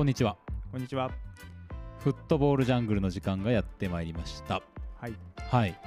[0.00, 0.38] こんにちは
[0.72, 1.10] こんにちは。
[1.98, 4.62] フットボールジャングルの時間がやってまいりました
[4.98, 5.14] はい。
[5.36, 5.78] はい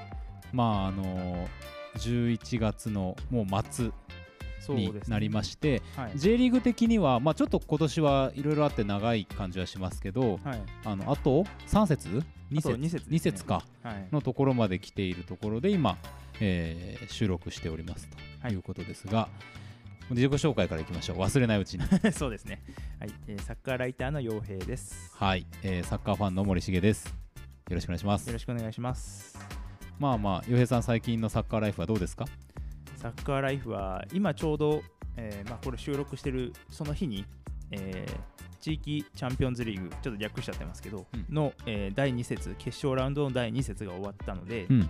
[0.51, 1.47] まああの
[1.97, 3.89] 11月のもう末
[4.75, 6.11] になりまして、はい。
[6.13, 10.61] J リーグ的には、まあ、ちょっと今年はいろいろあって長い感じはしますけどはい。
[10.85, 14.07] あのあと3節？2あと節二節ですね二節かはい。
[14.11, 15.97] のところまで来ているところで今、
[16.39, 18.07] えー収録しております
[18.43, 19.27] ということですが、
[20.09, 21.17] 自己紹介からいきましょう。
[21.17, 21.83] 忘れないうちに。
[22.13, 22.61] そうですね。
[22.99, 25.13] はい、えーサッカーライターの陽平です。
[25.15, 27.07] はい、えーサッカーファンの森重です。
[27.07, 28.27] よろしくお願いします。
[28.27, 29.37] よろしくお願いします。
[29.99, 32.25] まあまあ洋平さん最近のサッカーライフはどうですか？
[32.95, 34.81] サッカーライフは今ちょうど、
[35.17, 37.25] えーまあ、これ収録してるその日に、
[37.71, 41.25] えー地域チャンピオンズリーグ、ちょっと略しちゃってますけど、うん。
[41.29, 44.89] の、えー第2節、決勝ラウンドの第2節が終わったので、うん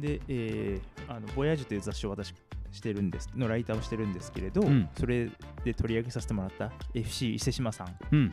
[0.00, 2.34] で、えーあのボヤージュという雑誌を私
[2.72, 4.88] してるんですのライターをしてるんですけれど、うん。
[4.98, 5.30] それ
[5.64, 8.32] で取り上げさせてもらった FC 伊勢志摩さんうん。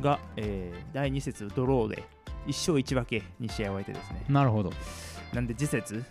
[0.00, 2.02] が、えー第2節ドローで
[2.46, 4.24] 1勝1分けに試合を終えてですね。
[4.28, 4.72] なるほど。
[5.32, 6.04] なんで次節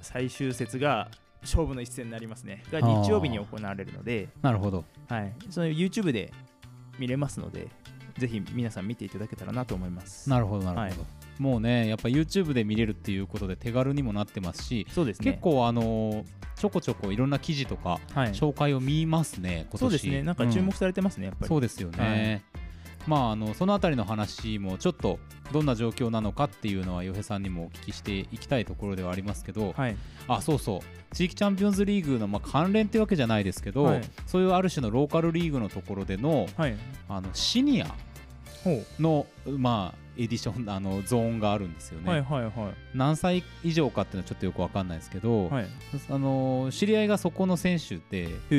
[0.00, 1.08] 最終節が
[1.42, 2.62] 勝負の一戦になりますね。
[2.70, 4.84] が日曜日に行われるので、なるほど。
[5.08, 6.32] はい、その YouTube で
[6.98, 7.68] 見れますので
[8.18, 10.28] ぜひ皆さん見ていただけたらなと思います。
[10.28, 15.32] なるほどなるほど、はいもうねやっぱ YouTube で見れるっていうことで手軽にもなってますし、そうですね。
[15.32, 16.24] 結構あのー
[16.58, 19.78] ちょこちょこいろんな記事とかはい、紹介を見ますね今年。
[19.78, 20.22] そうですね。
[20.24, 21.48] なんか注目うされてますね、やっぱり。
[21.48, 22.42] そうですよね、
[23.06, 25.20] まああのそのあたりの話もちょっと
[25.52, 29.96] どんな状況なのかっていうのは洋平さんにもお聞きしていきたいところではありますけど、はい。
[30.26, 31.14] あそうそう。
[31.14, 34.02] 地域チャンピオンズリーグの、まあ、関連ってわけじゃないですけど、はい。
[34.26, 36.76] そういうある種のローカルリーグのところでのはい。
[37.08, 37.94] あのシニアほ
[38.98, 42.52] の、まあ、エディションあのゾーンがあるんですようね、はいはいはい。
[42.92, 45.66] 何歳以上かっていうのはちょっとよくわかんないですけど、はい。
[46.10, 48.54] あの知り合いがそこの選手で、へえ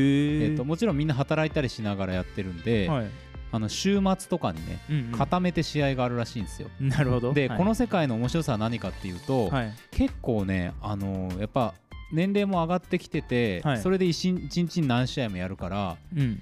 [0.48, 3.08] ーっともちろんみんな働いたりしながらやってるんで、はい。
[3.52, 5.12] あの週末とかにねうんうん。
[5.12, 6.70] 固めて試合があるらしいんですよ。
[6.80, 7.34] なるほど。
[7.34, 7.58] で、はい。
[7.58, 9.74] この世界の面白さは何かっていうと、はい。
[9.92, 11.74] 結構ね、あのやっぱ
[12.12, 13.78] 年齢も上がってきてて、はい。
[13.80, 16.42] それで一日一日に何試合もやるからうん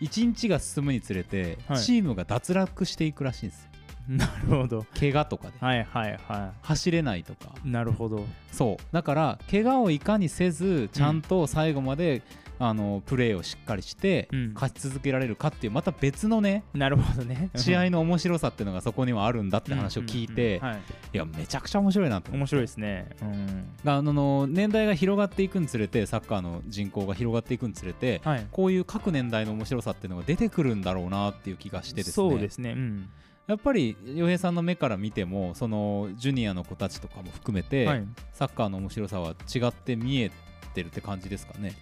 [0.00, 1.80] 一日が進むにつれて、はい。
[1.80, 3.62] チームが脱落していくらしいんです。
[3.62, 3.68] よ
[4.08, 4.86] なるほど。
[4.98, 7.52] 怪我とかで、はいはいは走れないとか。
[7.64, 8.24] いなるほど。
[8.52, 8.84] そう。
[8.92, 12.22] だから怪我をいかにせずちゃんと最後まで、
[12.58, 14.52] あのプレーをしっかりして、うん。
[14.54, 17.50] 勝ち続けられるかっていうまた別のねなるほどね。
[17.56, 21.16] 試合の面白さっていうのがそこにはあるんだって話を聞いて、い。
[21.16, 22.38] いやめちゃくちゃ面白いなと思って。
[22.38, 23.08] 面白いですね。
[23.22, 23.90] うん。
[23.90, 28.46] あの年代が広がっていくにつれてサッカーの人口が広がっていくにつれてはい。
[28.50, 32.12] こういう各年代の面白さっていうのが出てくるんだろうなっていう気がしてですね。
[32.12, 32.72] そうですね。
[32.72, 33.08] うん。
[33.46, 38.04] やっぱり洋平さんの目から見てもそのジュニアの子たちとかも含めて、はい。
[38.32, 40.30] サッカーの面白さは違って見え
[40.74, 41.72] てるって感じですかね。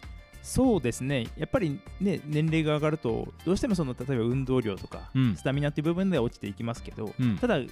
[0.47, 1.27] そうですね。
[1.37, 5.37] やっぱりね年齢が上がるとどうしてもその例えば運動量とかうん。
[5.37, 7.37] スタミナっていう部分では落ちていきますけどうん。
[7.37, 7.67] ただやっ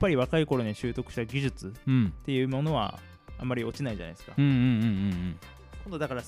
[0.00, 2.98] ぱり若い頃に習得した技術っうんていうものは
[3.38, 4.32] あまり落ちないじゃないですか。
[4.36, 5.36] 今
[5.90, 6.22] 度だから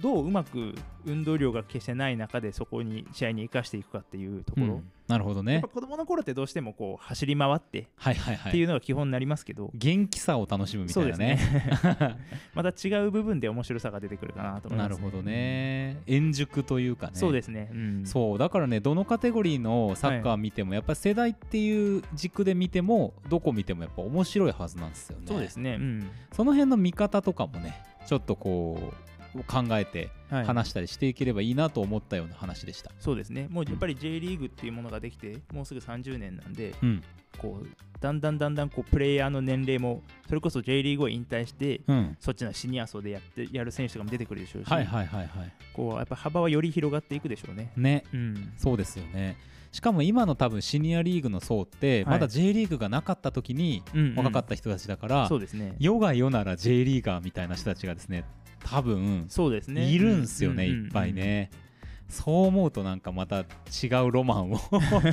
[0.00, 5.68] どううまく運動量が決してない中でそこに試合に生かしていくかっていうところ、うんうんなるほどねぱ。
[5.68, 8.50] 子供の頃ってどうしてもこう走り回ってはいはいはい。
[8.50, 11.36] っていうのが基本になりますけど、元気さを楽しむみたいなね。
[11.36, 12.16] ね
[12.54, 16.02] また違う部分で面白さが出てくるかなと思います、なるほどね。
[16.06, 17.12] 円熟というかね。
[17.14, 25.26] そうですね、うん、そうだからねどのカテゴリーのサッカー見ても、やっぱり世代っていう軸で見てもどこ見てもやっぱ面白いはずなんですよね。
[25.26, 27.74] そうですね、うんその辺の見方とかもね
[28.06, 29.07] ちょっとこう
[29.46, 32.90] 考えてはい、話したりしていければいいなと思ったような話でした。
[33.00, 37.02] そうですねもうやっぱり J リーグっていうものができてもうすぐ30年なんでうん
[37.38, 37.66] こう
[38.00, 45.52] だんだんだんだんこうプレイヤーの年齢もそれこそ J リーグを引退してうん、そっちのシニア層でやってやる選手とかも出てくるでしょうし、はいはいはいはい。
[45.72, 47.72] こうやっぱ幅はより広がっていくでしょうね。
[47.76, 49.36] ねうん、そうですよね。
[49.72, 53.82] しかも今の多分シニアリーグの層ってはいまだ J リーグがなかった時に
[54.16, 55.74] 若かった人たちだから、そうですね。
[55.78, 58.24] 世が世なら J リーガーみたいな人たちがですね
[58.70, 59.84] 多分そうですね。
[59.84, 61.12] いるんすよね、うんうんうんいっぱい。
[61.12, 61.50] ね。
[62.08, 64.58] そう思うとなんかまた違うロマンを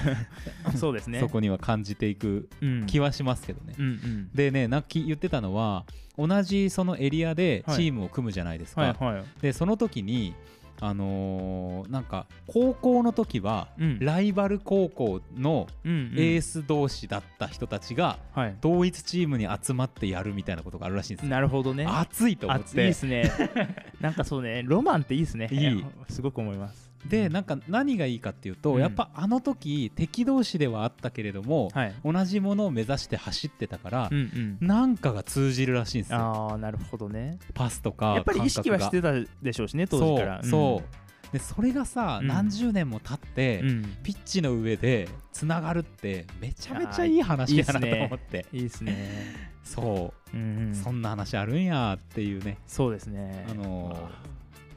[0.77, 1.19] そうですね。
[1.19, 3.75] そこには感じていくうん気はしますけどね。
[3.77, 4.29] うんうん。
[4.33, 5.85] でねなき言ってたのは
[6.17, 9.23] 同じそのエリアではいチームを組むじゃないですか、はいはい。
[9.41, 10.33] でその時に
[10.81, 18.55] あのーなんか高校の時はうんライバル高校のエース同士だった人たちがはい。
[18.61, 21.85] 同一チームに集まってやるみたいなことがあるらしいんですよなるほどね。
[21.85, 23.31] 熱いと思っ熱いてですね。
[24.01, 25.47] なんかそうね、ロマンっていいですね。
[25.51, 26.91] いいすごく思います。
[27.07, 28.79] でなんか何がいいかっていうと、うん。
[28.79, 31.95] やっぱあの時敵同士ではあったけれども、はい。
[32.03, 34.67] 同じものを目指して走ってたからう、んうん。
[34.67, 36.19] なんかが通じるらしいんですよ。
[36.19, 37.37] ああ、なるほどね。
[37.53, 40.43] パスとかやっぱり意識はしてたでしょうしね、当時から。
[40.43, 41.33] そうそう。
[41.33, 42.27] でそれがさ、うん。
[42.27, 43.97] 何十年も経って、うん。
[44.03, 48.45] ピッチの上でつながるってめちゃめちゃいい話やなと思って。
[48.51, 49.53] いいですね。
[49.63, 50.75] そう、うんうん。
[50.75, 52.57] そんな話あるんやっていうね。
[52.67, 53.45] そうですね。
[53.49, 54.34] あのー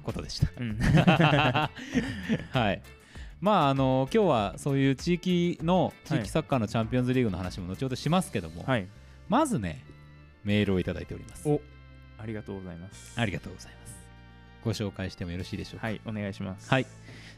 [0.09, 0.49] ことでした。
[0.59, 0.79] うん。
[2.51, 2.83] はい。
[3.41, 8.87] まああのー今日はそういう地域の地はい域サッカーのチャンピオンズリーグの話も後ほどしますけども、はい。
[9.29, 9.85] まずね
[10.45, 11.49] メールをいただいております。
[11.49, 11.61] お
[12.19, 13.13] ありがとうございます。
[13.21, 13.99] ありがとうございます。
[14.65, 15.87] ご紹介してもよろしいでしょうか？
[15.87, 16.69] はい、お願いします。
[16.71, 16.87] はい。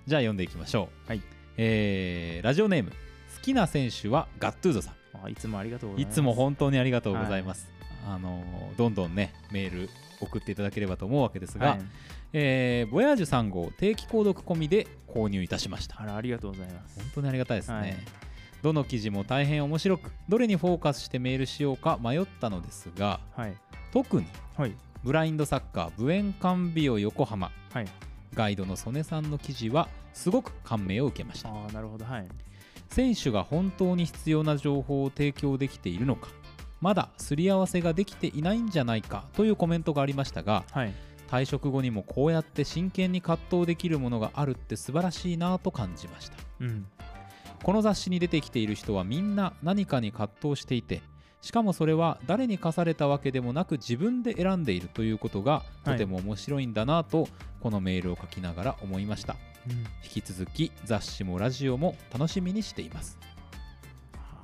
[0.06, 1.08] じゃあ読んでいきましょう。
[1.08, 1.22] はい。
[1.58, 2.96] えーラジオネーム好
[3.42, 4.94] きな選手はガットゥーゾさん。
[5.22, 6.12] あいつもありがとうございます。
[6.12, 7.68] いつも本当にありがとうございます。
[8.06, 9.90] あのーどんどんねメール
[10.20, 11.80] 送っていただければと思うわけですが、はい
[12.32, 16.00] えーボヤージュ3号定期購読込みで購入いたしました。
[16.00, 16.98] あら、ありがとうございます。
[17.00, 17.78] 本当にありがたいですね。
[17.78, 17.96] はい
[18.62, 23.54] どの記事も大変面白く、どれにフォーカスしてメールしようか迷ったのですが、はい。
[23.90, 24.74] 特にはい。
[25.02, 27.86] ブラインドサッカーブエンカンビオ横浜はい。
[28.34, 31.48] ガイドの曽根さんの記事はすごく感銘を受けました。
[31.48, 32.04] ああ、なるほど。
[32.04, 32.28] はい。
[32.90, 36.28] 選手が本当に必要な情報を提供できているのか
[36.80, 40.92] まだすり合わせができていないんじゃないかというコメントがありましたがはい。
[41.30, 46.36] 退職後にもこうやって真剣に葛藤できるものがあるって素晴らしいなと感じました。
[46.60, 46.86] うん。
[47.62, 51.02] この雑誌に出てきている人はみんな何かに葛藤していて
[51.42, 57.28] しかもそれは誰に課されたわけでもなく自分で選んでいるということがとても面白いんだなと
[57.60, 59.36] このメールを書きながら思いました。
[60.02, 63.18] 引き続き雑誌もラジオも楽しみにしています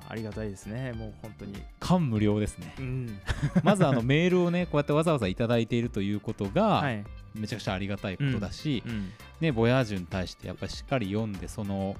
[0.09, 0.93] ありがたいですね。
[0.93, 1.53] もう本当に。
[1.79, 3.19] 感無量ですねうん。
[3.63, 7.03] まずあの メールをねこうやってわざわざいただいているということがはい。
[7.35, 9.11] めちゃくちゃありがたいことだし、うん。
[9.41, 11.95] ねボヤージュに対してやっぱりしっかり読んでその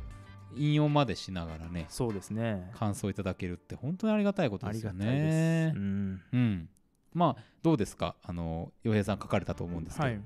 [0.56, 2.71] 引用までしながらねそうですね。
[2.74, 5.77] 感想いただけるって本当にありがたいことですよねす。
[5.77, 6.21] うん。
[6.33, 6.69] うん
[7.13, 8.15] まあどうですか？
[8.24, 10.21] あの洋平さん書かれたと思うんですけど、はい。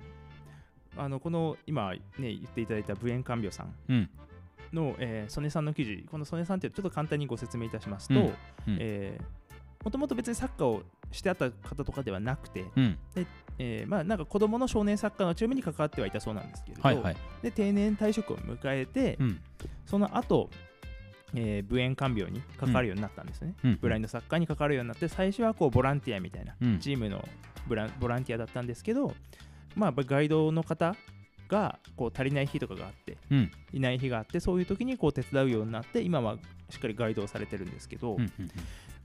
[0.97, 4.09] あのこの今ね言っていただいたブエンカンビオさんうん
[4.73, 8.31] の、えー、曽根さんの記事、この曽根さんってちょっと簡単にご説明いたしますと、
[8.67, 9.41] えー
[9.83, 12.97] もともと別にサッカーをしてあった方とかではなくて、うん。
[13.57, 17.17] えーまあ、なんか子供の少年サッカーのチームに関わってはいたそうなんですけれど、はいはい。
[17.41, 19.39] で定年退職を迎えて、うん。
[19.85, 20.49] その後、
[21.33, 26.79] えー、ブエン看病に関わるようになったんですね、うんブラインドサッカーに関わるようになって最初はこうボランティアみたいな、うん。
[26.79, 27.27] チームの
[27.67, 29.13] ブランボランティアだったんですけど、
[29.75, 30.95] まあ、ガイドの方
[31.51, 33.51] がこう足りない日とかがあってうん。
[33.73, 36.37] いない日があってそういう時にこう手伝うようになって今は
[36.69, 38.31] しっかりガイドをされてるんですけど、うんうん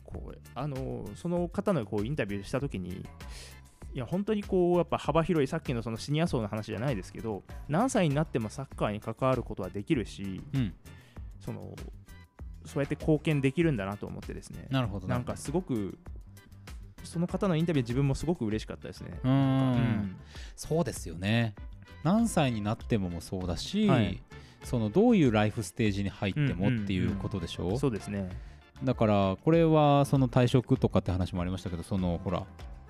[0.04, 3.04] こうあのーその方のこうインタビューした時に
[3.92, 10.72] いや本当にこうやっぱ幅広いさっきのそのシニア層の話じゃないですけど何歳になってもサッカーに関わることはできるしうん。
[11.40, 11.74] その
[12.64, 14.68] そうやって貢献できるんだなと思ってですね。
[14.70, 15.98] なるほどなんかすごく
[17.02, 19.18] その方のインタビュー自分もすごく嬉しかったですね。
[19.24, 20.16] うん。
[20.54, 21.54] そうですよね
[22.02, 24.20] 何歳になってももそうだし、はい
[24.64, 28.28] そのどういうライフステージに入ってもうんうんっていうことでしょ、そうですね。
[28.82, 32.42] だからこれはその退職とかって話もありましたけどそのほら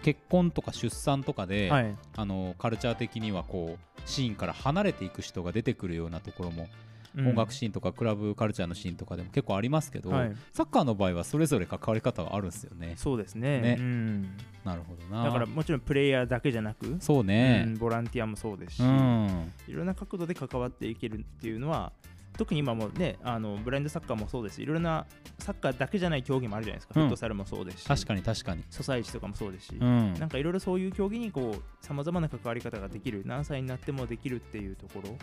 [0.02, 1.94] 結婚とか出産とかで、はい。
[2.16, 6.85] あのカルチャー的にはこうシーンから離れていく人が出てくるようなところも、うん
[7.16, 12.94] 音楽シーンとかクラブカルチャーのシーンとかでも結構ありますけど、はいサッカーの場合はそれぞれ関わり方があるんですよね。
[12.96, 13.60] そうですね。
[13.60, 15.24] ねうんなるほどな。
[15.24, 17.76] だからもちろんプレイヤーだけじゃなく、そううねん。
[17.76, 19.52] ボランティアもそうですし、うん。
[19.68, 21.92] いろんな角度で関わっていけるっていうのは
[22.36, 25.06] 特に今もねあのブラインドサッカーもそうですしいろんな
[25.38, 28.64] サッカーだけじゃない競技もあるじゃないですか、うんフットサルもそうですし確かに確かに。
[28.70, 30.14] ソサイチとかもそうですし、うん。
[30.14, 35.16] なんかいろいろそういう競技にこうさまざまな関わり方ができる何歳になってもできるっていうところ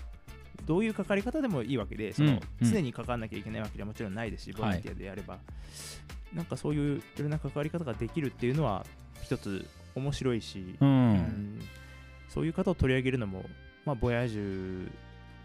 [0.66, 5.38] どういう関わり方でもいいわけでその、うんうん常に関わらなきゃいけないわけではもちろんないですしボランティアでやれば、
[6.34, 8.86] なんかそういういろんな関わり方ができるっていうのは
[9.22, 10.86] 一つ面白いし、う。
[10.86, 11.60] うんん
[12.30, 13.44] そういう方を取り上げるのも、
[13.86, 14.90] まあ、ボヤージュ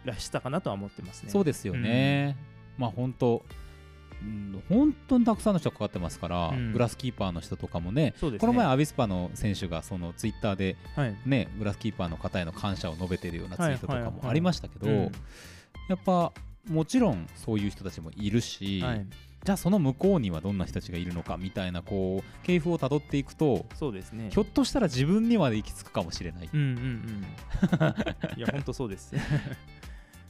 [0.04, 1.30] らしさかなとは思ってますね。
[1.30, 2.36] そうですよね。
[2.78, 3.67] まあ本当、うん、
[4.68, 6.72] 本当にたくさんの人が関わってますから、うん。
[6.72, 8.38] グラスキーパーの人とかもね、ね。
[8.38, 11.16] この前アビスパの選手がそのツイッターではい。
[11.26, 15.12] ね、グラスキーパーの方への感謝を述べてるようなツイートとかもありましたけど、うん。
[15.88, 16.32] やっぱ
[16.68, 19.06] もちろんそういう人たちもいるし、はい、
[19.44, 24.30] じゃあその向こうにはどんな人たちがいるのかみたいなこう系譜をたどっていくとそうですね。
[24.30, 26.46] ひょっとしたら自分にまで行き着くかもしれない。
[26.46, 27.24] っうんうんうん。
[28.36, 29.14] いや、本当そうです。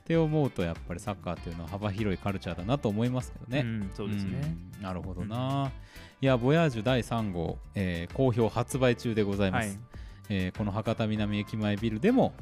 [0.09, 3.61] て思うとやっぱりサッカーっていうのは幅広いカルチャーだなと思いますけどね。
[3.61, 4.41] うん、そうですね。
[4.43, 5.73] うんなるほどな。
[6.21, 9.69] いや、ボヤージュ第3号、えー好評発売中でございます。
[9.69, 9.79] はい。
[10.31, 12.33] えーこの博多南駅前ビルでも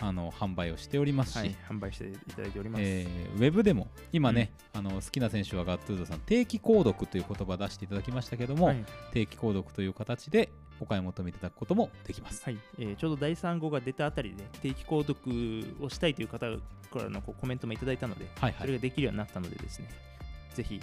[0.00, 2.82] あの販売をしておりますし、はい、販売していただいております。
[2.84, 12.44] えーウェブでも今ね、あの好きな選手はガッツードさん定期購読という言葉を出していただきましたけども、はい定期購読という形でお買い求めいただくこともできます。
[12.44, 16.46] はいえーちょうど第3号が出たあたりで定期購読をしたいという方
[16.90, 18.60] からのこうコメントもいただいたので、はいはい。
[18.60, 19.88] それができるようになったのでですね、
[20.54, 20.80] ぜひ、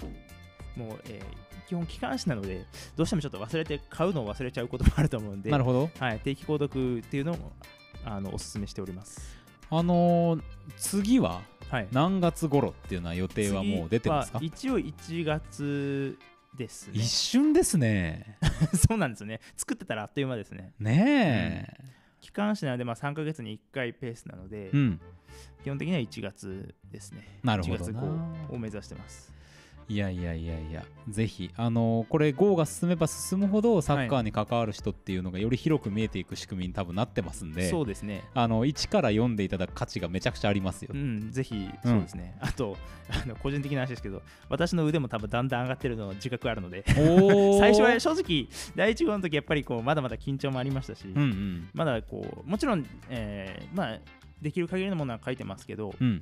[0.75, 2.63] もう、えー基本機関誌なので、
[2.95, 5.89] どうしてもちょっと忘れて、買うのを忘れちゃうこともあると思うんで、なるほど。
[6.00, 7.53] はい、定期購読っていうのを
[8.05, 9.35] あのお勧めしております。
[9.69, 10.41] あのー
[10.77, 14.39] 次ははい、何月頃っていうのは予定はもう出てますか？
[14.41, 16.17] 一応1月
[16.55, 17.07] ですね一。
[17.07, 18.38] 瞬ですね。
[18.88, 19.41] そうなんですね。
[19.57, 20.74] 作ってたらあっという間ですね。
[20.79, 21.83] ねえ。
[22.21, 25.01] 機関誌なので、まあ、3ヶ月に1回ペースなので、うん。
[25.63, 27.39] 基本的には1月ですね。
[27.43, 27.93] なるほどな1月
[28.50, 29.33] 号を目指してます。
[29.87, 38.23] いやいやいやいや、ぜひ、あのーこれ GO が進めば進むほどサッカーに関わる人っていうのがより広く見えていく仕組みに多分なってますんで、そうですね。
[38.33, 40.89] あの1から読んでいただく価値がめちゃくちゃありますよ。
[40.93, 40.97] う。
[40.97, 42.35] ん、ぜひ、そうですね。
[42.39, 42.77] あと、
[43.09, 46.83] あの個人的な話ですけど、私の腕も多分だんだん上がってるの自覚あるので、
[47.59, 51.69] 最初は正直、第1号の時やっぱりこうまだまだ緊張もありましたし、うんうん。
[51.75, 53.99] まだこう、もちろん、えーまあ、
[54.41, 56.21] できる限りのものは書いてますけど、うん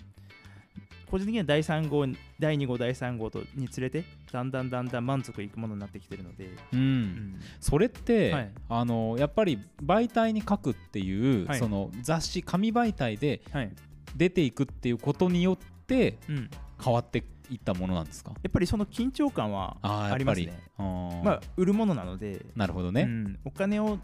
[1.13, 2.08] 個人的には第3号、
[2.39, 6.79] 第2号、第3号とにつれて、だんだんだんだん満足いくものになってきてるので、うん。
[6.79, 7.39] うん。
[7.60, 8.51] それって、はい。
[8.67, 11.60] あのやっぱり媒体に書くっていう、はい。
[11.60, 13.72] その雑誌紙媒体ではい。
[14.15, 16.50] 出ていくっていうことによってうん、
[16.84, 18.32] 変わっていったものなんですか？
[18.41, 20.60] やっぱりその緊張感はありますね。
[20.79, 24.00] まあ、売るものなので、なるほどね、うん、お金を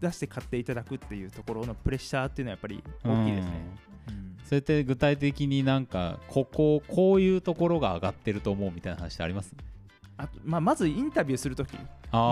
[0.00, 3.52] 出して買っていただくっていうところのプレッシャーっていうのはやっぱり大きいですね。
[4.08, 4.36] うん。
[4.44, 9.54] それって具体的になんかこここういうところが上がってると思うみたいな話ってあります？
[10.16, 11.78] あとまあ、まずインタビューするとき、も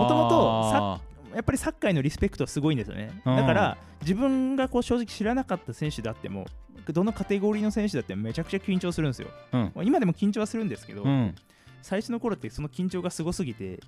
[0.07, 1.01] ともと
[1.35, 3.11] やっぱりサッカーへのリスペクトはすごいんですよね。
[3.25, 3.35] うん。
[3.35, 6.45] だから、自分がこう正直知らなかった選手であっても、
[6.87, 9.29] どのカテゴリーの選手だってめちゃくちゃ緊張するんですよ。
[9.51, 9.61] うん。
[9.75, 11.35] まあ今でも緊張はするんですけど、うん。
[11.81, 13.81] 最初の頃ってその緊張がすごすぎて、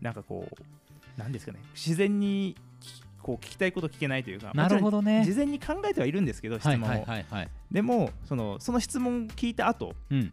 [0.00, 2.58] なんかこう、なんですかね、自然にき
[3.22, 6.86] こう聞きたいこと聞けないというか、なるほどどね事前に考えてはいるんですけど、質問を。
[6.86, 7.24] はいはいはい。
[7.30, 10.32] はいでもその、その質問聞いた後うん。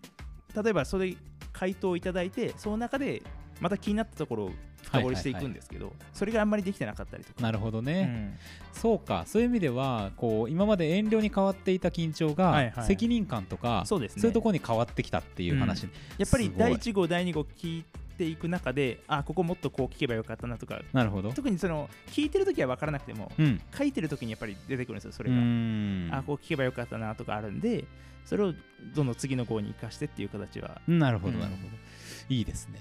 [0.62, 1.16] 例えばそれ
[1.54, 3.22] 回答をいただいて、その中で
[3.62, 4.52] また気になったところを
[4.84, 7.42] 深掘りしていくんですけど、それがあんまりできてなかったりとか。
[7.42, 8.38] なるほどうね、ん。
[8.74, 9.24] そうか。
[9.26, 12.86] そういう意味ではこう今まで遠慮に変わっていた緊張が、はいはい。
[12.86, 14.28] 責任感とかそうですね。
[14.28, 15.84] いうところに変わってきたっていう話、
[16.18, 26.18] やっぱり第1号、第2号聞いていく中で、あ、ここもっとこう聞けばよかったなとか、なるほど特にその聞いてるときは分からなくても、うん書いてるときにやっぱり出てくるんですよ、そうれが。
[26.18, 27.86] あ、こう聞けばよかったなとかあるんで、
[28.26, 28.54] それを
[28.96, 30.82] どんどん次の号に生かしてっていう形は。
[30.88, 31.70] なるほどうんなるほど、
[32.30, 32.80] いいですね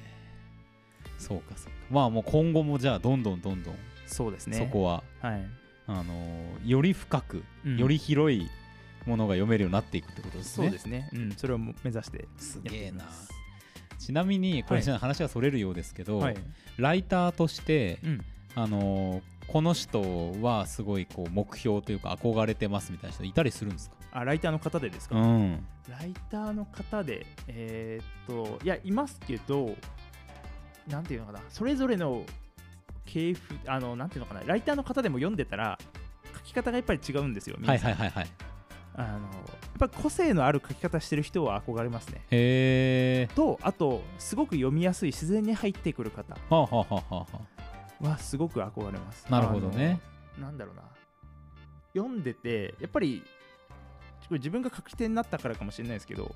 [1.19, 3.75] そうかそうかまあもう今後もじゃあどんどんどんどん
[4.07, 4.59] そうですね。
[4.59, 5.47] そこは、はい。
[5.87, 8.47] あのーより深く、うんより広い
[9.07, 11.09] ものが読めるようになっていくってことですねそうですね。
[11.15, 13.05] うん、それを目指してすげえな。
[14.09, 16.37] ちなみにこれはい話がそれるようですけど、はい。
[16.79, 18.25] ライターとして、うん。
[18.55, 20.03] あのーこの人
[20.43, 23.97] はすごいこう目標というか憧れてますみたいな人いたりするんですか？
[24.13, 25.67] あ、ライターの方でですか、うん。
[25.89, 29.75] ライターの方で、えーっと、いや、いますけど、
[30.87, 32.25] なんていうのかな、それぞれの
[33.07, 35.79] 系譜、あの、なんていうのかな、ライターの方でも読んでたら、
[36.35, 38.27] 書き方がやっぱり違うんですよ、はいはいはいはい
[38.99, 39.21] あのやっ
[39.79, 42.23] ぱり個性のある書き方してる人は憧れますね。
[42.31, 49.25] へえと、あと、すごく読みやすい、自然に入ってくる方はすごく憧れます。
[49.29, 50.01] あなるほどね。
[50.37, 50.83] なんだろうな。
[51.95, 53.23] 読んでて、やっぱり、
[54.29, 56.35] これ自分が書き手になったからかもしれないですけど、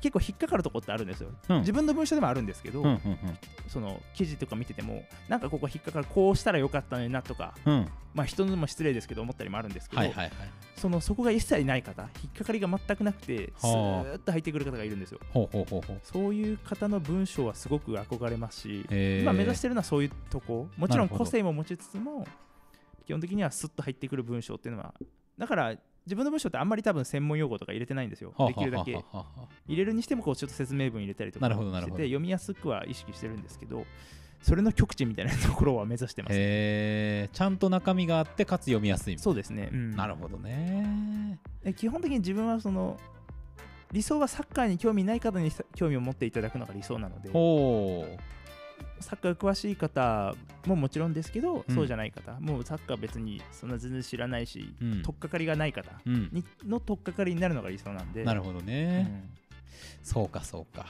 [0.00, 1.30] 結構引っかかるとこってあるんですよ。
[1.48, 1.58] うん。
[1.60, 3.18] 自分の文章でもあるんですけど、うんうん
[3.68, 7.72] その記事とか見てても、なんかここ引っかかる、こうしたらよかったのになとか、うん。
[7.72, 10.32] うんまあ人のも失礼ですけど思ったりもあるんですけど、はいはいはい。
[10.76, 14.04] そのそこが一切ない方、引っかかりが全くなくて、スはあ。
[14.04, 15.20] ーッと入ってくる方がいるんですよ。
[15.32, 16.00] ほうほうほうほう。
[16.02, 18.86] そういう方の文章はすごく憧れますし、
[19.22, 22.26] 今目指してるのはそういうとこ、もちろん個性も持ちつつも、
[23.06, 24.94] 基本的にはスッと入ってくる文章っていうのは、
[25.38, 25.74] だから
[26.06, 28.32] 自分の文章ってあんまり多分専門用語とか入れてないんですよ。
[28.36, 28.92] はあできるだけ。
[28.92, 31.48] 入れるにしてもこうちょっと説明文入れたりとか。
[31.48, 33.84] してて読みやすくは意識してるんですけど
[34.40, 36.36] それの極致みたいなところは目指してます、へ
[37.26, 37.30] え。
[37.32, 39.96] ちゃんと中身があってかつ読みやすいそうですね、うん。
[39.96, 41.38] なるほどね。
[41.62, 42.98] で基本的に自分はその
[43.92, 47.30] 理想はサッカーに興味ない方にさ興味を持っていただくのが理想なので
[49.02, 50.34] サッカー詳しい方
[50.66, 51.74] ももちろんですけど、うん。
[51.74, 52.38] そうじゃない方。
[52.40, 55.02] もうサッカー別にそんな全然知らないし、うん。
[55.02, 56.28] 取っかかりがない方うん。
[56.32, 58.24] にの取っかかりになるのが理想なんで。
[58.24, 59.30] なるほどうね、ん。
[60.02, 60.86] そうかそうか。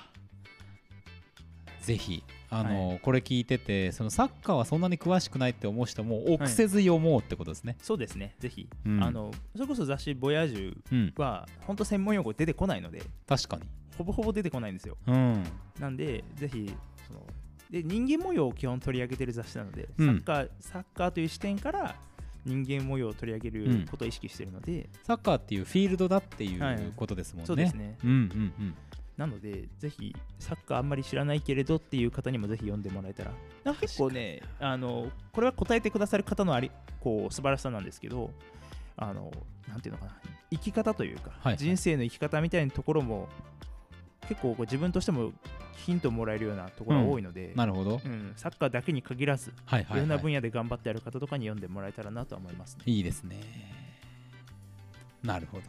[1.80, 7.76] ぜひあの、これ聞いててそのサッカーはそんなに詳しくないって思う人も臆せず読もうってことですね。
[7.82, 8.36] そうですね。
[8.38, 9.02] ぜひ、うん。
[9.02, 13.62] あのそれこそ雑誌「ボヤージュうん」は本当専門用語出てこないので確かに。
[13.98, 14.96] ほぼほぼ出てこないんですよ。
[15.06, 15.42] うん。
[15.80, 16.72] なんでぜひ
[17.72, 20.06] で人間模様を基本取り上げてる雑誌なので、うん。
[20.06, 21.96] サッカーサッカーという視点から
[22.44, 26.74] 人間模様を取り上げることを意識してるので、サッカーっていうフィールドだっていはい。
[26.76, 27.46] うことですもんね。
[27.46, 27.96] そうですね。
[28.04, 28.74] うんうんうん。
[29.16, 33.32] なのでぜひサッカーあんまり知らないけれどっていう方にもぜひ読んでもらえたら。
[33.64, 38.30] なんか結構ねあのこれは答えてくださる方のありこう素晴らしさなんですけど
[38.96, 39.30] あの
[39.68, 40.16] なんていうのかな。
[40.50, 41.56] 生き方というか、はい。
[41.56, 43.28] 人生の生き方みたいなところも
[44.32, 45.32] 結構こう自分としても
[45.76, 48.00] ヒントをもらえるようなところが多いので、なるほど。
[48.04, 50.22] うん、サッカーだけに限らず、はいはいい、ろんなはい。
[50.22, 52.84] 分野で頑張ってやる方とかに読んでもらえたらなとは思いますね。
[52.86, 53.40] いいですね。
[55.22, 55.64] なるほど。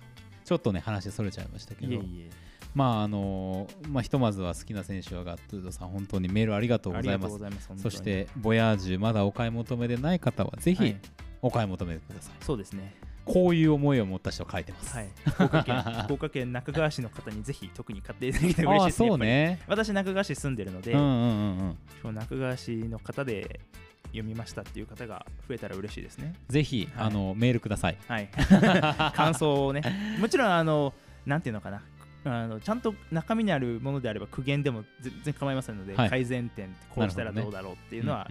[0.45, 2.29] ちょっとね話それちゃいましたけどいえいえ、
[2.73, 7.81] まああのまあひとまずは好きな選手はガットゥードさん本当にメールありがとうございますます。
[7.81, 10.97] そしてボヤージュまだお買い求めでない方はぜひはい
[11.41, 12.93] お買い求めください、そうですね。
[13.25, 19.07] こういう思いを持った人が書いてます、はい、福岡県 福岡県中川市の方にぜひ特に買っていただけたら嬉しいですね。
[19.07, 19.59] そうね。
[19.67, 23.61] 私、中川市住んでるので、うんうんうん中川市の方で
[24.07, 26.33] 読みましたっていう方が増えたら嬉しいですね。
[26.49, 27.07] ぜひ、はい。
[27.07, 27.97] あのメールください。
[28.07, 28.29] はい、
[29.15, 29.81] 感想をね、
[30.19, 30.93] もちろん、あの、
[31.25, 31.81] なんていうのかな。
[32.25, 36.09] あのちゃんと中身にあるものであれば苦言でも全然構いませんので、はい。
[36.09, 38.29] 改善点こうしたらどうだろうっていうのは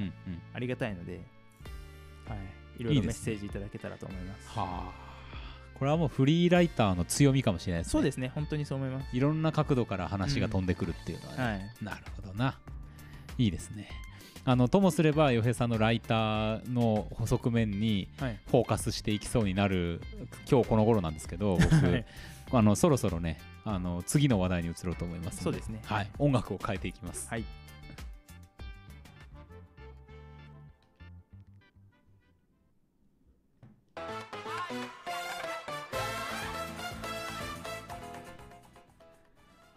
[0.55, 1.21] ありがたいので、
[2.27, 2.39] はい、
[2.79, 4.49] いろいろメッセージいただけたらと思います。
[4.51, 5.13] はあ。
[5.75, 7.91] これはもうフリーライターの強みかもしれないですね。
[7.91, 9.17] そうですね、本当にそう思います。
[9.17, 12.59] いろんな角度から話が飛んでくるっていうのはね、はい、なるほどな。
[13.37, 13.89] いいですね。
[14.45, 20.01] あのともすれば洋平さんのライターの側面にはい、フォーカスしていきそうになる
[20.51, 22.05] 今日この頃なんですけど 僕、はい。
[22.53, 25.81] あのそろそろねあの次の話題に移ろうと思いますのそうですね。
[25.85, 27.45] はい、音楽を変えていきます、はい。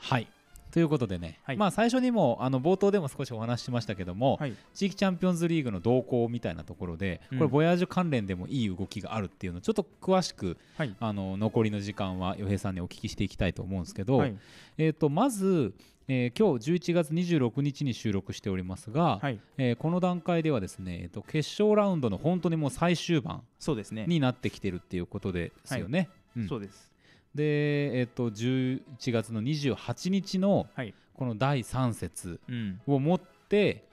[0.06, 0.28] はい。
[0.72, 1.58] ということでね、はい。
[1.58, 7.38] まあ最初にもあの冒頭でも少しお話ししましたけども、はい、地域チャンピオンズリーグの動向みたいなところで、うん。
[7.38, 10.94] これボヤージュ関連でもいい動きがあるっていうのをちょっと詳しく、はい。
[11.00, 14.38] あの残りの時間は洋平さんにお聞きしていきたいと思うんですけど、はい、
[14.78, 15.74] えー、とまず、
[16.10, 24.06] えー今日11月26日に収録しておりますが、はい、えーこの段階ではですね、えー、と決勝ラウンドの本当にもう最終盤そうですね。
[24.08, 26.10] になってきてるっていうことですよね。
[26.36, 26.48] うん。
[26.50, 26.95] そうです。
[27.36, 30.94] で、えー、と11月の28日のはい。
[31.14, 32.82] この第3節うん。
[32.88, 33.86] をもって、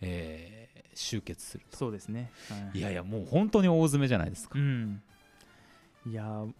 [0.00, 0.60] えー
[0.92, 1.76] 集結すると。
[1.76, 2.30] そうですね。
[2.48, 4.58] はいいやいや、もう本当に大詰めじゃないですか。
[4.58, 5.02] うん。
[6.06, 6.52] いやー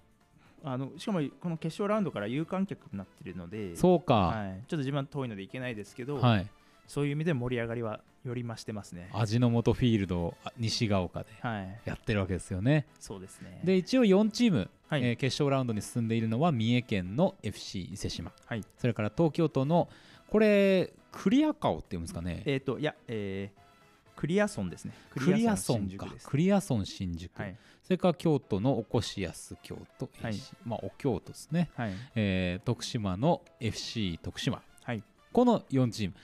[0.63, 6.47] あのしかもこの決勝ラウンドから有観客になってるので、そうか、はい、ちょっと自分は遠いので行けないですけど、はい、
[6.91, 9.11] そういう意味で盛り上がりはより増してますね。
[9.13, 12.89] 味の素フィールドあ西が丘ではい、やってるわけですよね。
[12.99, 13.61] そうですね。
[13.63, 19.89] で一応4チーム、はいえー決勝ラウンドに進んでいるのは三重県の FC 伊勢志摩、はいそれから東京都の
[20.29, 23.61] これクリアカオっていうんですかねえっ、と、いや、えー
[24.17, 24.93] クリアソンですね。
[25.11, 27.57] クリアソンかクリアソン新宿、はい。
[27.85, 30.35] それから京都のおこしやす京都、はい
[30.67, 31.93] まあお京都ですね、はい。
[32.17, 35.05] えー徳島の FC 徳島はい。
[35.33, 36.15] この4チーム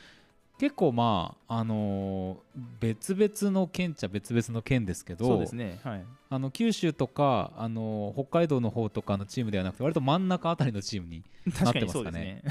[0.59, 5.79] 結構まああのー別々の県っちゃ別々の県ですけどそうですね。
[5.85, 6.05] はい。
[6.29, 12.43] あの九州とか、あのー北海道の方とかのチームではなくて割と真ん中あたりのチームに確かにそうですね。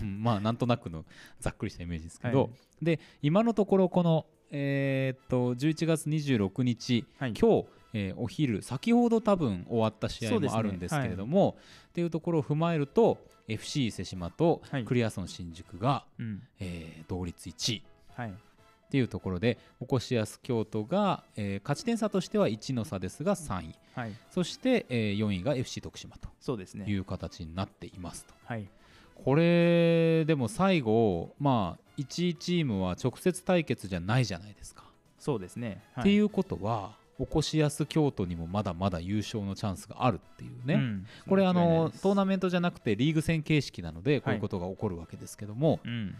[0.00, 1.04] うんまあなんとなくの
[1.40, 2.50] ざっくりしたイメージですけど、はい
[2.82, 11.56] で今のところこの、えーっと11月26日、はい今日、えーお昼先ほど多分終わった試合もあるんですけれども、
[11.90, 16.42] っていうところを踏まえると FC 伊勢志摩とはいクリアソン新宿が、うん。
[16.60, 17.82] えー同率1位っ
[18.16, 18.34] はい。
[18.90, 24.12] ていうところでおこしやす京都が、えー勝ち点差としては1の差ですが3位はい。
[24.30, 26.84] そして、えー4位が FC 徳島とそうですね。
[26.86, 28.34] いう形になっていますと。
[28.44, 28.66] はい。
[29.24, 34.84] これでも最後まあ1チームは直接対決じゃないじゃないですか。
[35.18, 35.82] そうですね。
[36.00, 46.16] っていううことはおこしやす京都にもまだまだ優勝のチャンスがあるっていうね、んこれあのトーナメメントじゃなくてリーグ戦形式なのでこういうことが起こるわけですけども、うん。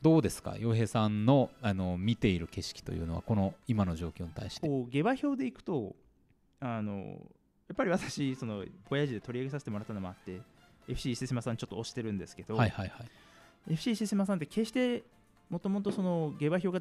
[0.00, 0.56] どうですか？
[0.58, 4.68] 洋平さんのあの見ている景色というのはこの今の状況に対して。
[4.68, 5.96] こう下馬評でいくと
[6.60, 10.40] あのやっぱり私そのボヤージュで取り上げさせてもらったのもあって
[10.86, 13.72] FC 伊勢志摩さんちょっと推してるんですけど、はいはいはい。
[13.72, 15.02] FC 伊勢志摩さんって決して
[15.48, 16.80] もともとその下馬評が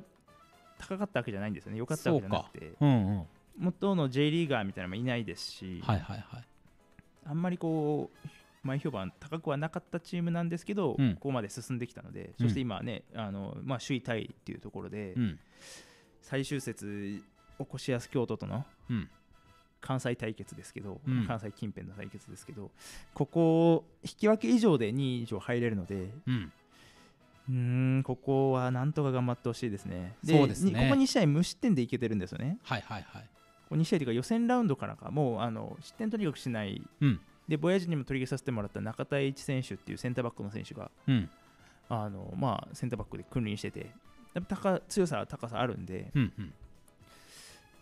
[0.78, 3.24] 高かったわけじゃないんですよね良かったわけじゃなくてうんうん。
[3.58, 6.26] はい元の J リーガーみたいなのもいないですし、はいはい。
[7.26, 8.28] あんまりこう
[8.64, 11.14] 前評判高くはなかったチームなんですけど、うん。
[11.16, 15.40] ここまで進んできたので、そして今ね、あのまあ、首位タイっていうところで、うん。
[16.22, 17.22] 最終節、
[17.60, 19.10] おこしやす京都とのうん。
[19.82, 21.28] 関西対決ですけど、うん。
[21.28, 22.72] 関西近辺の対決ですけど、
[23.14, 26.52] ここ、引き分け以上で2位以上入れるので、うん。
[27.50, 27.54] うー
[28.00, 30.16] ん、ここはなんとか頑張ってほしいですね。
[30.26, 30.72] そうですね。
[30.72, 32.58] にここ2試合無失点でいけてるんですよね。
[32.64, 33.28] はいはいはい
[33.76, 37.20] 2試合というか予選ラウンドからか、もうあの失点とにかくしない、うん。
[37.48, 41.30] で、ボヤージにも取り消させてもらった中田栄一選手っていうセンターバックの選手が、うん。
[41.90, 43.92] あのまあ、センターバックで君臨してて、
[44.34, 46.54] やっぱ高強さは高さあるんで、うんうん。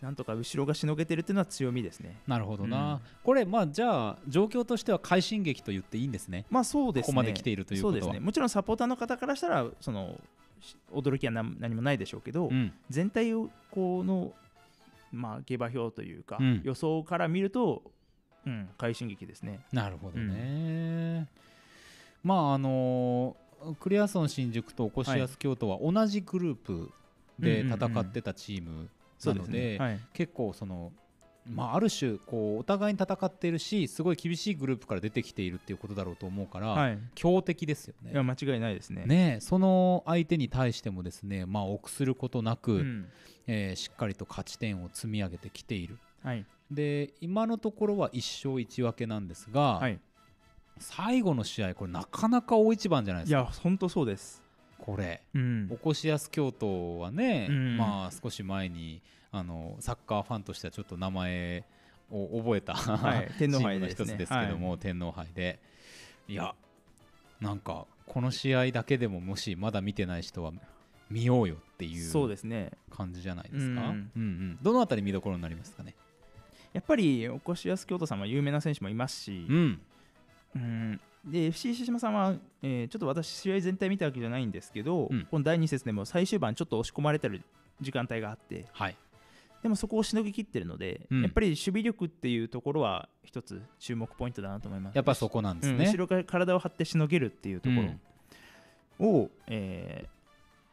[0.02, 2.16] なんとか後ろがしのげてるっていうのは強みですね。
[2.26, 3.00] なるほどな、うん。
[3.22, 6.44] これまあじゃあ状況としては快進撃と言っていいんですね。
[6.50, 7.06] まあそうですね。
[7.06, 8.02] ここまで来ているということは。
[8.02, 8.24] そうですね。
[8.24, 10.18] もちろんサポーターの方からしたら、その
[10.60, 12.72] し驚きは何何もないでしょうけど、うん。
[12.90, 14.32] 全体をこの、
[15.12, 16.60] まあ、下馬評というか、うん。
[16.64, 17.82] 予想から見ると、
[18.46, 19.60] うん、快進撃ですね。
[19.72, 21.28] なるほどね、
[22.24, 23.36] まああの
[23.78, 26.90] クリアソン新宿とおこしやす京都は同じグループ
[27.38, 28.88] で戦ってたチーム
[29.24, 30.90] なのではい、結構その
[31.46, 38.34] まあ、ある種こうお互いに戦っているしすごい厳しいグループから出てきているっていうことだろうと思うから、はい、強敵ですよいやね。
[38.40, 39.04] 間違いないですね。
[39.06, 43.06] ねその相手に対してもですね、まあ、臆することなく、うん
[43.48, 45.98] えーしっかりと勝ち点を積み上げてきている。
[46.22, 50.00] はいで今のところは1勝1分けなんですが、はい、
[50.78, 54.42] 最後の試合これなかなか大一番じゃないですかいや、本当そうです。
[54.78, 55.22] これ。
[55.34, 59.02] うんおこしやす京都はね、うんまあ少し前に
[59.32, 61.64] あのサッカーファンとしてはちょっと名前
[62.10, 65.58] を覚えた、はい天皇杯チームの一つですけども、天皇杯で。
[66.28, 66.54] いや
[67.40, 70.52] なんかこの試合だけでももしまだ見てない人は
[71.10, 72.70] 見ようよっていそううですね。
[72.90, 73.86] 感じじゃないですか、うん。
[73.86, 74.58] うんうん。
[74.62, 75.94] どのあたり見どころになりますかね？
[76.72, 79.80] やっぱり、おこしやす京都さんは有名な選手もいますし、うん。
[80.56, 81.00] うん。
[81.24, 85.26] で FC 石島さんは、えーちょっと私、試合全体見たわけじゃないんですけど、うん。
[85.30, 87.42] この第2節でも最終盤、ちょっと押し込まれてる
[87.80, 88.96] 時間帯があって、はい
[89.62, 91.22] でもそこをしのぎきってるので、うん。
[91.22, 94.96] やっぱり守備力っていうところは一つ注目ポイントだなと思います。
[94.96, 95.90] やっぱそこなんですね、うん。
[95.90, 98.00] 後ろから体を張ってしのげるっていうとこうん。
[98.98, 100.08] ろを、えー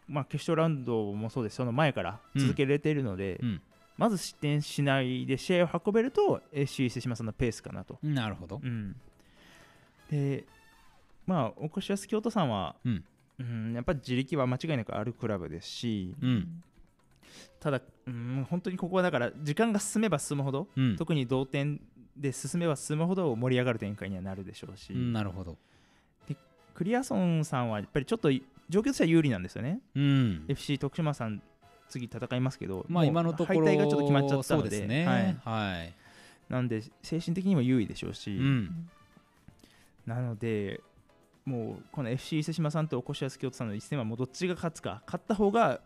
[0.08, 1.58] まあ、決勝ラウンドもそうです。
[1.58, 3.62] その前から続けられているので、うん。
[3.96, 8.00] まず失点しないで試合を運べると勢志摩さんのペースかなと。
[8.02, 8.62] なるほど。
[8.64, 8.96] うん、
[10.10, 10.46] で
[11.28, 13.04] まあおこしやす京都さんは、うん。
[13.40, 16.64] うんやっぱり自力は間違いなくあるクラブですし、うん
[17.60, 20.96] ただ、うん、本当にここはだから時間が進めば進むほど、うん。
[20.98, 21.82] 特に同点
[22.16, 25.58] で進めば進むほど盛り上がる展開にはなるでしょうし、うんなるほど。
[26.74, 28.30] クリアソンさんはやっぱりちょっと
[28.70, 29.80] 状況としては有利なんですよね。
[29.96, 30.46] うん。
[30.48, 31.42] FC 徳島さん
[31.90, 34.70] 次戦いますけど、まあ今のところ敗退がちょっと決まっちゃったので。
[34.70, 35.06] ですね。
[35.06, 35.94] はい、はい。
[36.48, 38.90] なんで精神的にも優位でしょうし、うん。
[40.06, 40.82] なので
[41.46, 45.82] もうこの FC 伊勢志摩さんとおこしやす京都さんの一戦はもうどっちが勝つか勝った方が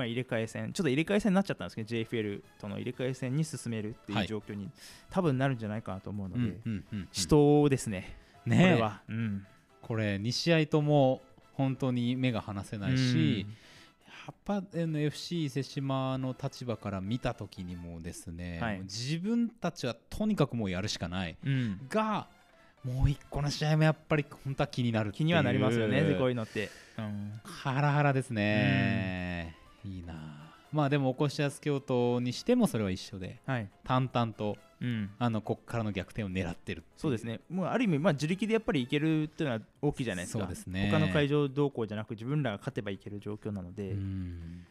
[0.00, 0.72] まあ入れ替え戦。
[0.72, 4.22] ちょっと入れ替え戦になっちゃったんですけど JFL との入れ替え戦に進めるってはい。
[4.22, 4.70] いう状況に、
[5.10, 6.56] 多分なるんじゃないかなと思うので、
[7.12, 9.46] 死闘ですね、ねこれは、うん、
[9.82, 11.20] これ2試合とも
[11.54, 13.46] 本当に目が離せないし、
[14.26, 18.80] やっぱ NFC 伊勢志摩の立場から見た時にもですね、はい。
[18.80, 21.36] 自分たちはとにかくもうやるしかない。
[21.44, 21.52] うん。
[21.52, 22.28] うんが
[22.84, 27.40] もう一個の試合もやっぱり本当は気になる気にはなりますよねこういうのって、うん。
[27.44, 28.40] ハラハラですね、
[29.84, 30.14] いいな。
[30.72, 33.68] まあでもおこしやす京都にしてもそれは一緒ではい。
[33.84, 40.88] 淡々とうん、あのこっからの逆転を狙ってるっていそうですね、もうある意味、まあ、自力でやっぱりいけるっていうのは大きいじゃないですか、そうですね。
[40.90, 43.98] 他の会場動向じゃなく、自分らが勝てばいける状況なので、うん。
[43.98, 44.66] うん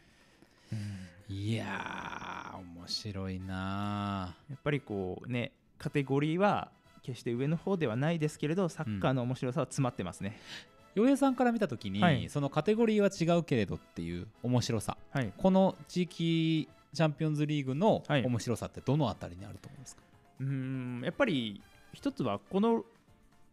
[1.28, 6.72] いやー面白いなやっぱりこうね、カテゴリーは
[7.04, 10.36] 決して上の方ではないですけれど、サッカーの面白さは詰まってますね。
[10.94, 12.28] 洋平さんから見た時に、はい。
[12.28, 14.96] そのカテゴリーは違うけれどっていう面白さ。
[15.12, 18.24] はい、この地域チャンピオンズリーグのはい。
[18.24, 20.02] 面白さってどのあたりにあると思いますか、
[20.40, 21.60] うんやっぱり
[21.92, 22.84] 一つはこの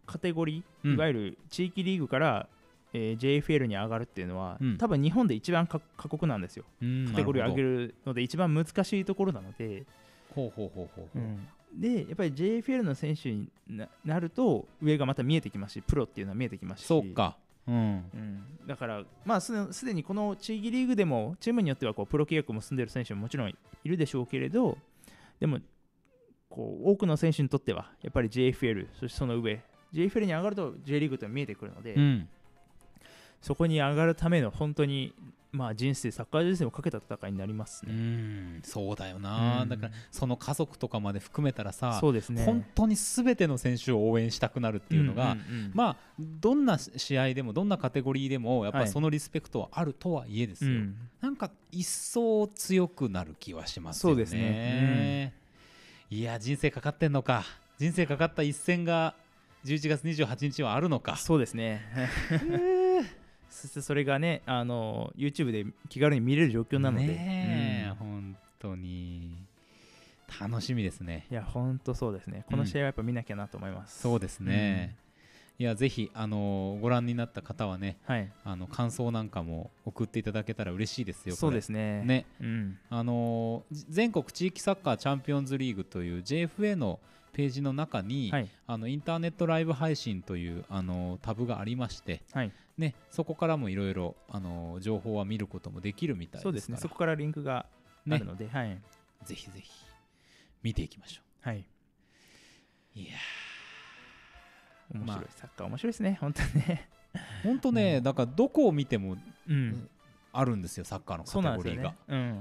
[0.06, 0.93] カテゴリー、うん。
[0.95, 2.47] いわゆる地域リーグから、
[2.93, 4.78] えー JFL に上がるっていうのは、うん。
[4.78, 6.63] 多分日本で一番か過酷なんですよ。
[6.82, 9.86] うんカテゴリーを上げるるので一番難しいところなので、
[10.34, 11.21] ほうほうほうほうほう、
[11.78, 16.86] でやっぱり JFL の選手にななると上がまた見えてきますしプロっていうのは見えてきますし。
[16.86, 17.38] そうか。
[17.68, 17.76] うん。
[17.76, 24.78] うん、だから、まあ、すすでにこの地域リーグでもチームによってはこうプロ契約を結んでいる選手ももちろんいるでしょうけれど
[25.40, 25.60] でも
[26.50, 29.62] こう多くの選手にとってはやっぱり JFL そしてその上
[29.94, 32.30] JFL に上がると J リーグというのは見えてくるので、うん。
[33.42, 35.13] そこに上がるための本当に
[35.58, 37.96] まあ人生サッカー人生をかけた戦いになりますうね。
[37.96, 42.46] んそうだよな、うんだからその家族とかまで含めたらさ、そうですね。
[42.46, 54.15] 本当に全ての選手を応援したくなるっていうのが、んんうんまあどんな試合でもどんなカテゴリーでもやっはいぱそのリスペクトはあるとはいえですよ、うんなんか一層強くなる気はしますよね。
[54.15, 55.34] そうですね
[56.12, 57.43] いや人生かかってんのか
[57.80, 59.15] 人生かかった一戦が
[59.65, 61.17] 11月28日はあるのか。
[61.17, 61.82] そうですね。
[63.58, 69.36] そしてそれがね、あの YouTube で気軽に見れる状況なので、ねえ、うん本当に
[70.39, 71.26] 楽しみですね。
[71.32, 72.46] いや、本当そうですね。
[72.50, 74.00] この試合はやっぱ見なきゃなと思います。
[74.00, 74.96] そうですね。
[75.60, 78.32] いやぜひあのご覧になった方はねはい。
[78.43, 81.36] あの感想なんかも送っていただけたら嬉しいですよ。
[81.36, 82.04] そうですね。
[82.04, 82.78] ねうん。
[82.89, 87.00] あのーじ全国地域サッカーチャンピオンズリーグという JFA の
[87.34, 88.50] ページの中に、はい。
[88.67, 92.52] あのインターネットライブ配信というあのタブがありまして、はい。
[92.78, 96.78] ね、そこからもいろいろあの情報は見ることもできるみたいですからそうですね。
[96.78, 97.65] そこからリンクが
[98.06, 98.80] あねるので、はい。
[99.26, 99.72] ぜひぜひ
[100.62, 101.58] 見ていきましょはい。
[101.58, 103.13] ういや
[104.93, 105.06] 面白い。
[105.06, 106.17] まあサッカー面白いですね。
[106.19, 106.88] 本当にね。
[107.13, 109.89] ー本当ね、うんだからどこを見てもうん。
[110.34, 111.95] あるんですよサッカーのカテゴリーが。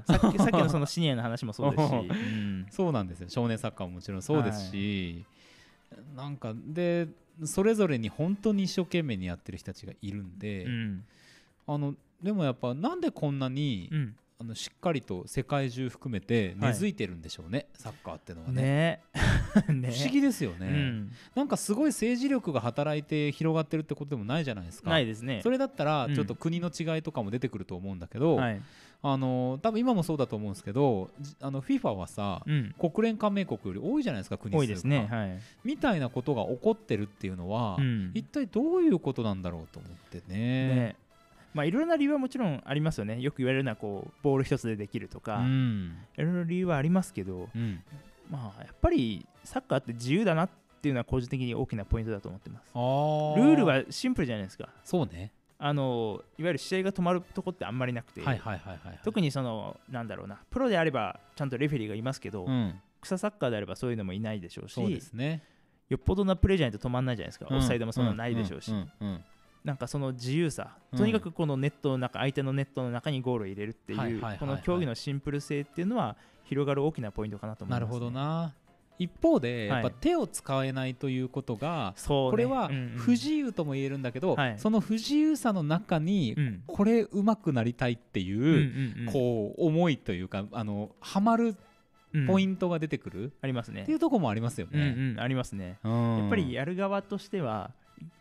[0.07, 1.95] さっき さっきのそのシニアの話もそうですし。
[1.95, 5.25] うんそうなんですよ少年サッカーももちろんそうですし、
[6.15, 7.09] なんかで
[7.45, 11.05] それぞれに本当に一生懸命にやってる人たちがいるんで、うん。
[11.67, 14.17] あのでもやっぱなんでこんなに、うん。
[14.39, 19.01] あのしっかりと世界中含めて根付いてるんでしょうね、サッカーってのはねね
[19.73, 21.13] ね不思議ですよね、うん。
[21.35, 25.41] なんかすごい政治力が働いて広がってるってことでもないじゃないですかないですね。
[25.43, 28.61] それだったらうんちょっと国の違いとかも出てくると思うんだけど、はい。
[29.03, 32.75] あの多分今もそうだと思うんですけどじあの FIFA はさ、うん。
[32.79, 35.07] 国連加盟国より多いじゃないですか国数が多いですね。
[35.11, 35.39] はい。
[35.65, 40.37] みたいなことが起こってるっていうのは、うん一体どういうことなんだろうと思ってね
[40.75, 40.97] ね
[41.57, 43.19] まあいろいろな理由はもちろんありますよね。
[43.19, 45.97] よく言われるのはこうボール一つでできるとか、うん。
[46.19, 47.83] いろいろ理由はありますけど、うん、
[48.31, 50.51] まあやっぱりサッカーって自由だなっ
[50.83, 52.75] ていうのは個人的に大きなポイントだと思ってます。
[52.75, 54.69] ルールはシンプルじゃないですか。
[54.85, 55.33] そうね。
[55.59, 59.01] あのいわゆる試合が止まるとこってあんまりなくて、はいはいはいはいはい。
[59.03, 62.79] 特にそのなんだろうなプロであればちゃんとレフェリーがいますけど、うん。
[63.01, 65.43] 草サッカーであればそういうのもいないでしょうしそうですね。
[65.89, 67.57] よっぽどなプレーじゃないと止まんないじゃないですか、うん。
[67.57, 69.25] オフサイドもそんなのないでしょうし、んんうん
[69.67, 70.99] なんかその自由さ、うん。
[70.99, 74.39] とにかくこのネットの中相手のネットの中にゴールを入れるっていう、はいはいはいはい。
[74.39, 78.55] この競技のシンプル性っていうのは広がる大きなポイントかなと思います、なるほどな。
[78.99, 79.83] 一方ではい。
[79.83, 82.31] やっぱ手を使えないということが、そうね。
[82.31, 82.89] これはうんうん。
[82.97, 84.59] 不自由とも言えるんだけど、はい。
[84.61, 91.57] その不自由さの中に、うんこれうまくなりたいっていう、うんうんうんこう思いというかあのハマる
[92.29, 93.83] ポインントが出てくるありますね。
[93.83, 94.95] っていうところもありますようんね。
[94.97, 95.21] うん。
[95.21, 95.79] ありますね。
[95.83, 96.19] うん。
[96.19, 97.73] やっぱりやる側としては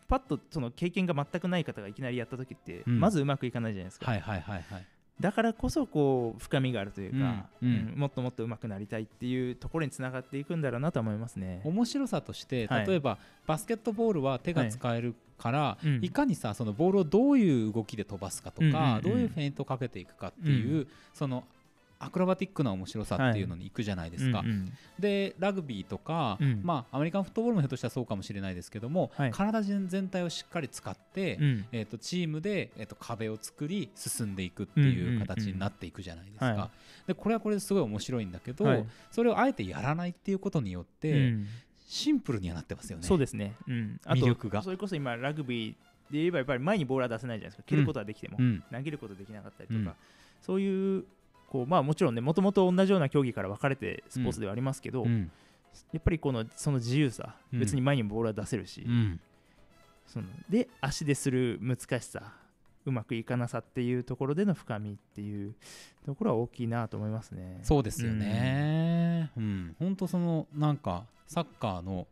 [0.07, 2.99] パッとその経験が全くない方がいきなりやった時って、うん。
[2.99, 4.85] まずうまくいかないじゃないですか、はいはいはいはい。
[5.19, 11.61] だからこそこう深みがあるというか、うんもっともっとうまくなりたいっていうところにつながっていくんだろうなと思いますね。
[11.63, 12.87] 面白さとしてはい。
[12.87, 15.99] 例えば、バスケットボールは手が使えるから、うん。
[16.03, 21.45] いかにさそのボールをどういう動きで飛ばすかとか、うんうんうんどういうフェイントをかけていくかっていう、その
[21.99, 24.39] アクロバティックな面白さっていうのに行くじゃないですか。
[24.39, 24.73] うんうん。
[24.99, 26.61] でラグビーとか、うん。
[26.63, 29.31] まあ、アメリカンフットボールもひょっとしたらそうかもしれないですけども、はい。
[29.31, 31.65] 体全全体をしっかり使って、うん。
[31.71, 36.45] えー、とチームで、えー、と壁を作り進んでいくっていう形になっていくじゃないですか。
[36.47, 36.69] うんうんうんは
[37.07, 38.85] でこれはこれですごい面白いんだけど、はい。
[39.11, 41.47] それをあえてやらないっていうことによって、うん。
[41.87, 43.03] シンプルにはなってますよね。
[43.03, 44.61] そうですね、うん、あと魅力が。
[44.63, 45.71] それこそ今ラグビー
[46.11, 47.63] で言えばやっぱり前にボールは出せないじゃないですか。
[47.67, 48.63] 蹴ることはできても、うん。
[48.71, 49.93] 投げることできなかったりとか、うん。
[50.41, 51.05] そういう
[51.55, 55.31] こうまあもちろんねもともと同じような競技から分かれてスポーツではありますけど、うん。
[55.91, 57.59] やっぱりこのその自由さ、うん。
[57.61, 59.19] 別に前にボールは出せるし、うん。
[60.05, 62.33] そので足でする難しさ
[62.85, 65.55] うまくいかなさっていうところでの深みっていう
[66.05, 67.59] ところは大きいなと思いますね。
[67.63, 69.31] そうですよね。
[69.37, 72.05] うん、本当そのなんかサッカーの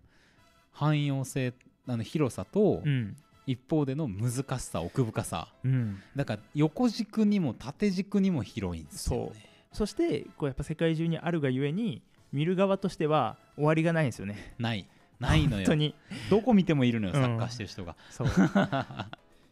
[0.71, 1.53] 汎用性
[1.85, 5.47] あの広さと、うん一方での難しさ奥深さ。
[5.63, 9.49] うん、だから横軸にも縦軸にも広いんですよね。
[9.71, 12.01] そしてこうやっぱ世界中にあるがゆえに
[12.31, 14.55] 見る側としては終わりがないんですよね。
[14.59, 14.87] ない。
[15.19, 15.57] ないのよ。
[15.57, 15.95] 本当に。
[16.29, 17.21] どこ見てもいるのよ、うん。
[17.21, 17.95] サッカーしてる人が。
[18.09, 18.27] そう。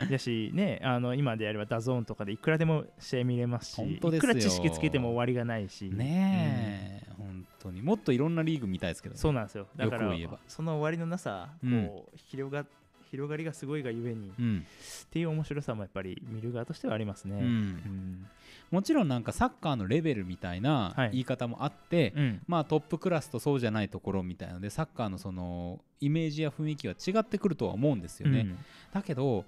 [0.09, 5.89] だしねあの今であれば DAZN とかでいくらでも試合見れますし本当でいくら知識つけても終わりがないし。
[5.89, 7.81] ねえ、本当に。
[7.81, 9.67] もっといろんなリーグ見たいですけどね、うんそうなんですよ。
[9.75, 10.39] だからよく言えば。
[10.47, 11.87] その終わりのなさうん。
[11.87, 12.65] こう広が
[13.11, 14.65] 広がりがすごいがゆえにうん。
[15.03, 17.35] っていう面白さもやっぱり見る側としてはありますね。
[17.35, 17.43] うん。
[17.43, 18.27] うん。
[18.71, 21.11] もちろんなんかサッカーのレベルみたいなはい。
[21.11, 22.41] 言い方もあって、うん。
[22.47, 28.39] まあ、トップクラスとそうじゃないところみたいなのでサッカーのそのイメージや雰囲気は違ってくるとは思うんですよね。
[28.39, 28.57] うん。
[28.93, 29.45] だけど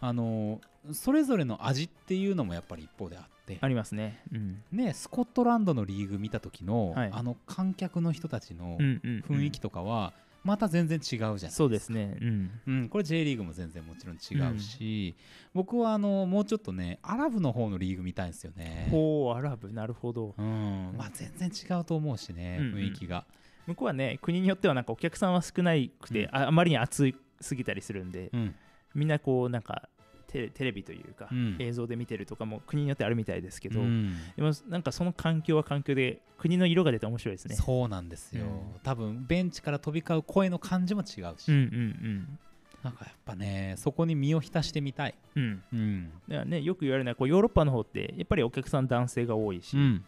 [0.00, 0.60] あの
[0.92, 3.58] それぞれの味っていうのもやっぱり一方であって。
[3.60, 4.20] ありますね。
[4.32, 4.62] うん。
[4.72, 7.10] ねスコットランドのリーグ見た時の、はい。
[7.12, 10.12] あの観客の人たちの雰囲気とかは
[10.44, 11.50] また全然違うじゃないですか。
[11.52, 12.18] そうですね。
[12.20, 12.50] うん。
[12.66, 15.14] うん、これ J リーグも全然もちろん違うし、
[15.54, 18.88] 僕はあのもうちょっとねアラブの方のリーグ見たいんですよね。
[18.90, 20.34] ほう、アラブ、なるほど。
[20.36, 23.24] うんまあ、全然違うと思うしね、うんうん雰囲気が。
[23.66, 28.54] 向こうはね、国によってはなんかお客さんは少ないくて、うんああまりに暑いすぎたりするんで、うん
[28.94, 29.88] みんなこう、なんか
[30.34, 31.56] テレビというか、うん。
[31.58, 34.14] 映像で見てるとかも国によってあるみたいですけど、うん。
[34.36, 37.54] でもなんかその環境は環境で、国の色が出て面白いですね。
[37.54, 38.80] そうなんですよ、うん。
[38.82, 42.38] 多分ベンチから飛び交う声の感じも違うし、うんうん
[42.82, 45.14] なんかやっぱねそこに身を浸してみたい。
[45.36, 45.62] うん。
[45.72, 45.78] うん。
[45.78, 50.04] うんだからね、よく言われるのはこうヨーロッパの方ってやっぱりお客さん男性が多いし、うん。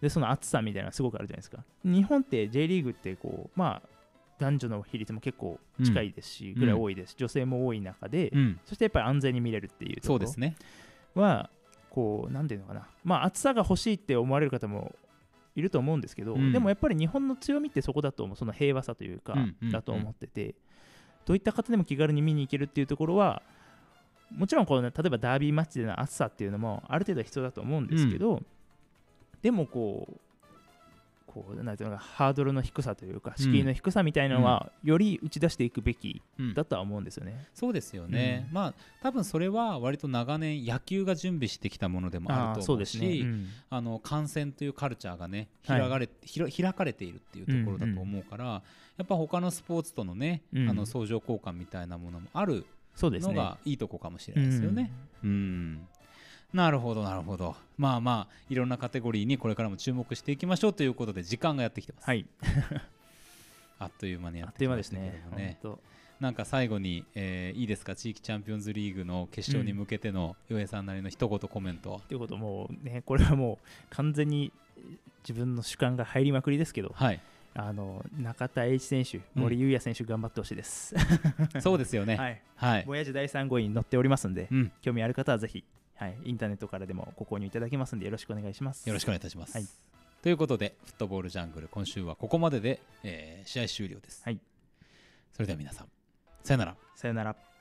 [0.00, 1.64] でその暑さみたいなのがすごくあるじゃないですか。
[1.84, 3.88] 日本って J リーグってこうまあ
[4.38, 8.60] 男女の比率も結構近いですし、うんぐらい多いです、女性も多い中で、うん。
[8.64, 10.14] そしてやっぱり安全に見れるっていうところ。
[10.14, 10.56] そうですね。
[11.14, 11.50] は
[11.90, 12.88] こうなんていうのかな。
[13.04, 14.94] まあ暑さが欲しいって思われる方も
[15.54, 16.52] いると思うんですけど、うん。
[16.52, 19.34] でもやっぱり日本の強みってそこだと思うその平和さというか、
[19.72, 20.54] だと思ってて
[21.24, 23.42] どういった方でも気軽に見に行けるっていうところは
[24.30, 28.42] もちろんこう、ね、例えばダービーマッチでの暑さっていうのもある程度必要だと思うんですけど、
[29.40, 30.20] でもこう
[31.36, 36.54] こうなんていうのかハードルの低さというか敷居の低さみたいなのは、より打ち出していくべきうん。
[36.54, 37.46] だとは思うんですよね。
[37.52, 38.54] そうですよね、うん。
[38.54, 43.20] まあ多分それは割と長年野球が準備してきたものでもあると思うしですね。
[43.20, 43.48] うん。
[43.68, 45.80] あの観戦というカルチャーがねはい。
[45.80, 48.62] 開かれ,、ひろ開かれているっていうところだと思うから、や
[49.04, 50.70] っぱ他のスポーツとのね、うん。
[50.70, 53.34] あの相乗効果みたいなものもあるそうですね。
[53.34, 54.90] のがいいとこかもしれないですよね。
[55.22, 55.86] うん
[56.52, 57.56] なるほどなるほど。
[57.76, 62.26] まあまあいろんなカテゴリーにこれからも注目していきましょうということで時間がやってきてます、はい。
[63.78, 65.30] あっという間にやあっってきましたけど。
[65.30, 65.78] もね本
[66.18, 67.94] なんか最後に、えーいいですか？
[67.94, 71.98] 地域チャンピオンズリーグの決勝に向けての洋平さんなりの一言コメントは。
[72.00, 74.50] 当ということもうね、これはもう完全に
[75.28, 77.20] 自分の主観が入りまくりですけど、はい。
[77.52, 79.42] あの中田英一選手、うん。
[79.42, 80.94] 森優也選手、頑張ってほしいです。
[81.60, 82.16] そうですよね。
[82.16, 82.40] はい。
[82.56, 85.64] はい、ボヤージュ第3号に載っておりますんで、うん、興味ある方はぜひ、
[85.96, 88.86] はい、インターネットからでもご購入いただけますんで、よろしくお願いします。
[88.86, 89.66] よろしくお願いいたします、はい。
[90.22, 94.40] ということでフットボールジャングル今週はここまでで、えー試合終了です、はい。
[95.32, 95.88] それでは皆さん
[96.42, 96.76] さよなら。
[96.94, 97.55] さよなら。